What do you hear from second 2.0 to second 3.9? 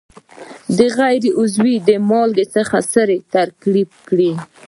مالګو څخه سرې ترکیب